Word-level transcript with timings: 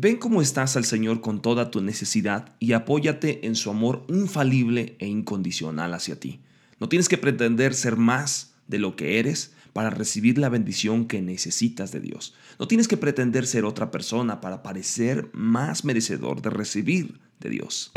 Ven 0.00 0.18
cómo 0.18 0.40
estás 0.40 0.76
al 0.76 0.84
Señor 0.84 1.20
con 1.20 1.42
toda 1.42 1.72
tu 1.72 1.80
necesidad 1.80 2.54
y 2.60 2.72
apóyate 2.72 3.48
en 3.48 3.56
su 3.56 3.68
amor 3.68 4.04
infalible 4.06 4.94
e 5.00 5.08
incondicional 5.08 5.92
hacia 5.92 6.20
ti. 6.20 6.38
No 6.78 6.88
tienes 6.88 7.08
que 7.08 7.18
pretender 7.18 7.74
ser 7.74 7.96
más 7.96 8.54
de 8.68 8.78
lo 8.78 8.94
que 8.94 9.18
eres 9.18 9.54
para 9.72 9.90
recibir 9.90 10.38
la 10.38 10.50
bendición 10.50 11.08
que 11.08 11.20
necesitas 11.20 11.90
de 11.90 11.98
Dios. 11.98 12.36
No 12.60 12.68
tienes 12.68 12.86
que 12.86 12.96
pretender 12.96 13.44
ser 13.44 13.64
otra 13.64 13.90
persona 13.90 14.40
para 14.40 14.62
parecer 14.62 15.30
más 15.32 15.84
merecedor 15.84 16.42
de 16.42 16.50
recibir 16.50 17.18
de 17.40 17.50
Dios. 17.50 17.90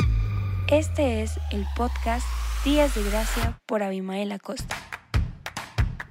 Este 0.72 1.22
es 1.22 1.30
el 1.52 1.64
podcast 1.76 2.26
Días 2.64 2.96
de 2.96 3.04
Gracia 3.04 3.60
por 3.64 3.84
Abimael 3.84 4.32
Acosta. 4.32 4.76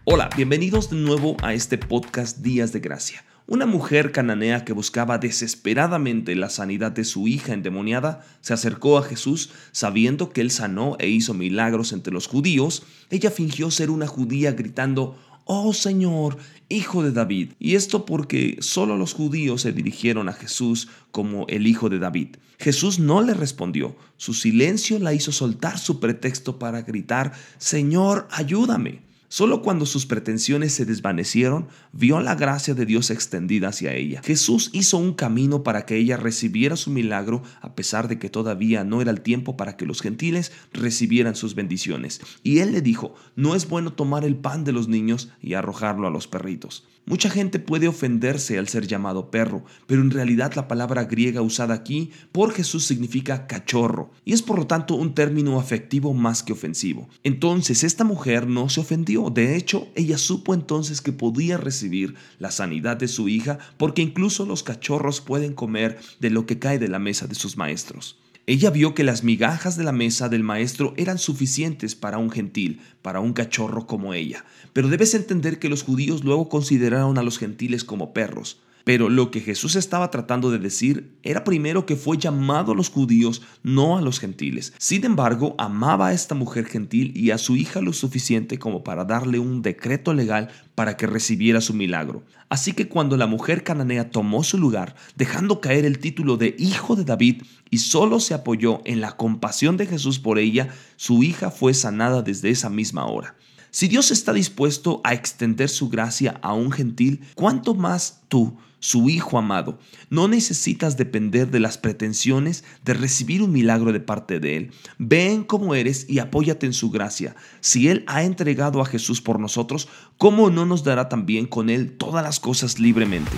Hola, 0.05 0.29
bienvenidos 0.37 0.89
de 0.89 0.95
nuevo 0.95 1.35
a 1.43 1.53
este 1.53 1.77
podcast 1.77 2.37
Días 2.37 2.71
de 2.71 2.79
Gracia. 2.79 3.25
Una 3.47 3.65
mujer 3.65 4.11
cananea 4.11 4.63
que 4.63 4.71
buscaba 4.71 5.17
desesperadamente 5.17 6.35
la 6.35 6.49
sanidad 6.49 6.91
de 6.91 7.03
su 7.03 7.27
hija 7.27 7.53
endemoniada 7.53 8.25
se 8.41 8.53
acercó 8.53 8.97
a 8.97 9.03
Jesús 9.03 9.49
sabiendo 9.71 10.29
que 10.29 10.41
él 10.41 10.51
sanó 10.51 10.95
e 10.99 11.09
hizo 11.09 11.33
milagros 11.33 11.91
entre 11.91 12.13
los 12.13 12.27
judíos. 12.27 12.83
Ella 13.09 13.31
fingió 13.31 13.71
ser 13.71 13.89
una 13.89 14.07
judía 14.07 14.53
gritando, 14.53 15.17
Oh 15.45 15.73
Señor, 15.73 16.37
hijo 16.69 17.03
de 17.03 17.11
David. 17.11 17.53
Y 17.59 17.75
esto 17.75 18.05
porque 18.05 18.57
solo 18.61 18.95
los 18.95 19.13
judíos 19.13 19.63
se 19.63 19.73
dirigieron 19.73 20.29
a 20.29 20.33
Jesús 20.33 20.87
como 21.11 21.45
el 21.47 21.67
hijo 21.67 21.89
de 21.89 21.99
David. 21.99 22.37
Jesús 22.57 22.99
no 22.99 23.21
le 23.21 23.33
respondió. 23.33 23.95
Su 24.17 24.33
silencio 24.33 24.99
la 24.99 25.13
hizo 25.13 25.31
soltar 25.31 25.79
su 25.79 25.99
pretexto 25.99 26.59
para 26.59 26.83
gritar, 26.83 27.33
Señor, 27.57 28.27
ayúdame. 28.31 29.10
Solo 29.31 29.61
cuando 29.61 29.85
sus 29.85 30.05
pretensiones 30.05 30.73
se 30.73 30.83
desvanecieron, 30.83 31.69
vio 31.93 32.19
la 32.19 32.35
gracia 32.35 32.73
de 32.73 32.85
Dios 32.85 33.09
extendida 33.11 33.69
hacia 33.69 33.93
ella. 33.93 34.21
Jesús 34.25 34.69
hizo 34.73 34.97
un 34.97 35.13
camino 35.13 35.63
para 35.63 35.85
que 35.85 35.95
ella 35.95 36.17
recibiera 36.17 36.75
su 36.75 36.89
milagro, 36.89 37.41
a 37.61 37.73
pesar 37.73 38.09
de 38.09 38.19
que 38.19 38.29
todavía 38.29 38.83
no 38.83 39.01
era 39.01 39.09
el 39.09 39.21
tiempo 39.21 39.55
para 39.55 39.77
que 39.77 39.85
los 39.85 40.01
gentiles 40.01 40.51
recibieran 40.73 41.35
sus 41.35 41.55
bendiciones. 41.55 42.19
Y 42.43 42.59
él 42.59 42.73
le 42.73 42.81
dijo, 42.81 43.15
no 43.37 43.55
es 43.55 43.69
bueno 43.69 43.93
tomar 43.93 44.25
el 44.25 44.35
pan 44.35 44.65
de 44.65 44.73
los 44.73 44.89
niños 44.89 45.29
y 45.41 45.53
arrojarlo 45.53 46.07
a 46.07 46.11
los 46.11 46.27
perritos. 46.27 46.83
Mucha 47.05 47.29
gente 47.29 47.57
puede 47.57 47.87
ofenderse 47.87 48.59
al 48.59 48.67
ser 48.67 48.85
llamado 48.85 49.31
perro, 49.31 49.63
pero 49.87 50.01
en 50.01 50.11
realidad 50.11 50.53
la 50.55 50.67
palabra 50.67 51.05
griega 51.05 51.41
usada 51.41 51.73
aquí 51.73 52.11
por 52.31 52.51
Jesús 52.51 52.85
significa 52.85 53.47
cachorro, 53.47 54.11
y 54.23 54.33
es 54.33 54.41
por 54.41 54.59
lo 54.59 54.67
tanto 54.67 54.95
un 54.95 55.15
término 55.15 55.59
afectivo 55.59 56.13
más 56.13 56.43
que 56.43 56.53
ofensivo. 56.53 57.09
Entonces 57.23 57.83
esta 57.83 58.03
mujer 58.03 58.45
no 58.45 58.69
se 58.69 58.81
ofendió 58.81 59.20
de 59.29 59.55
hecho, 59.55 59.87
ella 59.95 60.17
supo 60.17 60.53
entonces 60.53 61.01
que 61.01 61.11
podía 61.11 61.57
recibir 61.57 62.15
la 62.39 62.51
sanidad 62.51 62.97
de 62.97 63.07
su 63.07 63.29
hija 63.29 63.59
porque 63.77 64.01
incluso 64.01 64.45
los 64.45 64.63
cachorros 64.63 65.21
pueden 65.21 65.53
comer 65.53 65.99
de 66.19 66.29
lo 66.29 66.45
que 66.45 66.59
cae 66.59 66.79
de 66.79 66.87
la 66.87 66.99
mesa 66.99 67.27
de 67.27 67.35
sus 67.35 67.57
maestros. 67.57 68.17
Ella 68.47 68.71
vio 68.71 68.95
que 68.95 69.03
las 69.03 69.23
migajas 69.23 69.77
de 69.77 69.83
la 69.83 69.91
mesa 69.91 70.27
del 70.27 70.43
maestro 70.43 70.93
eran 70.97 71.19
suficientes 71.19 71.95
para 71.95 72.17
un 72.17 72.31
gentil, 72.31 72.81
para 73.01 73.19
un 73.19 73.33
cachorro 73.33 73.85
como 73.85 74.13
ella. 74.13 74.43
Pero 74.73 74.89
debes 74.89 75.13
entender 75.13 75.59
que 75.59 75.69
los 75.69 75.83
judíos 75.83 76.23
luego 76.23 76.49
consideraron 76.49 77.17
a 77.17 77.23
los 77.23 77.37
gentiles 77.37 77.83
como 77.83 78.13
perros. 78.13 78.59
Pero 78.83 79.09
lo 79.09 79.31
que 79.31 79.41
Jesús 79.41 79.75
estaba 79.75 80.11
tratando 80.11 80.51
de 80.51 80.59
decir 80.59 81.17
era 81.23 81.43
primero 81.43 81.85
que 81.85 81.95
fue 81.95 82.17
llamado 82.17 82.71
a 82.71 82.75
los 82.75 82.89
judíos, 82.89 83.41
no 83.63 83.97
a 83.97 84.01
los 84.01 84.19
gentiles. 84.19 84.73
Sin 84.77 85.05
embargo, 85.05 85.55
amaba 85.57 86.07
a 86.07 86.13
esta 86.13 86.35
mujer 86.35 86.65
gentil 86.65 87.11
y 87.15 87.31
a 87.31 87.37
su 87.37 87.55
hija 87.55 87.81
lo 87.81 87.93
suficiente 87.93 88.59
como 88.59 88.83
para 88.83 89.05
darle 89.05 89.39
un 89.39 89.61
decreto 89.61 90.13
legal 90.13 90.49
para 90.75 90.97
que 90.97 91.07
recibiera 91.07 91.61
su 91.61 91.73
milagro. 91.73 92.23
Así 92.49 92.73
que 92.73 92.89
cuando 92.89 93.17
la 93.17 93.27
mujer 93.27 93.63
cananea 93.63 94.09
tomó 94.09 94.43
su 94.43 94.57
lugar, 94.57 94.95
dejando 95.15 95.61
caer 95.61 95.85
el 95.85 95.99
título 95.99 96.37
de 96.37 96.55
hijo 96.57 96.95
de 96.95 97.05
David 97.05 97.43
y 97.69 97.77
solo 97.77 98.19
se 98.19 98.33
apoyó 98.33 98.81
en 98.85 98.99
la 98.99 99.15
compasión 99.15 99.77
de 99.77 99.85
Jesús 99.85 100.19
por 100.19 100.37
ella, 100.37 100.69
su 100.97 101.23
hija 101.23 101.51
fue 101.51 101.73
sanada 101.73 102.21
desde 102.21 102.49
esa 102.49 102.69
misma 102.69 103.05
hora. 103.05 103.35
Si 103.71 103.87
Dios 103.87 104.11
está 104.11 104.33
dispuesto 104.33 104.99
a 105.05 105.13
extender 105.13 105.69
su 105.69 105.87
gracia 105.87 106.37
a 106.41 106.53
un 106.53 106.73
gentil, 106.73 107.21
¿cuánto 107.35 107.73
más 107.73 108.21
tú? 108.27 108.57
su 108.81 109.09
Hijo 109.09 109.37
amado. 109.37 109.79
No 110.09 110.27
necesitas 110.27 110.97
depender 110.97 111.51
de 111.51 111.59
las 111.59 111.77
pretensiones 111.77 112.63
de 112.83 112.95
recibir 112.95 113.43
un 113.43 113.51
milagro 113.51 113.93
de 113.93 113.99
parte 113.99 114.39
de 114.39 114.57
Él. 114.57 114.71
Ven 114.97 115.43
como 115.43 115.75
eres 115.75 116.09
y 116.09 116.17
apóyate 116.17 116.65
en 116.65 116.73
su 116.73 116.89
gracia. 116.89 117.35
Si 117.61 117.87
Él 117.89 118.03
ha 118.07 118.23
entregado 118.23 118.81
a 118.81 118.85
Jesús 118.85 119.21
por 119.21 119.39
nosotros, 119.39 119.87
¿cómo 120.17 120.49
no 120.49 120.65
nos 120.65 120.83
dará 120.83 121.09
también 121.09 121.45
con 121.45 121.69
Él 121.69 121.95
todas 121.95 122.23
las 122.23 122.39
cosas 122.39 122.79
libremente? 122.79 123.37